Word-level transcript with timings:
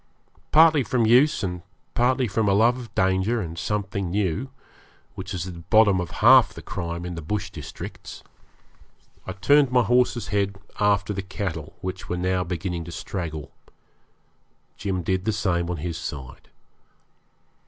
Partly 0.51 0.81
from 0.81 1.05
use, 1.05 1.43
and 1.43 1.61
partly 1.93 2.27
from 2.27 2.49
a 2.49 2.53
love 2.55 2.75
of 2.79 2.95
danger 2.95 3.39
and 3.39 3.55
something 3.55 4.09
new, 4.09 4.49
which 5.13 5.31
is 5.31 5.45
at 5.45 5.53
the 5.53 5.59
bottom 5.59 5.99
of 6.01 6.09
half 6.25 6.55
the 6.55 6.63
crime 6.63 7.05
in 7.05 7.13
the 7.13 7.21
bush 7.21 7.51
districts, 7.51 8.23
I 9.27 9.33
turned 9.33 9.71
my 9.71 9.83
horse's 9.83 10.29
head 10.29 10.57
after 10.79 11.13
the 11.13 11.21
cattle, 11.21 11.75
which 11.81 12.09
were 12.09 12.17
now 12.17 12.43
beginning 12.43 12.83
to 12.85 12.91
straggle. 12.91 13.51
Jim 14.75 15.03
did 15.03 15.25
the 15.25 15.31
same 15.31 15.69
on 15.69 15.77
his 15.77 15.99
side. 15.99 16.49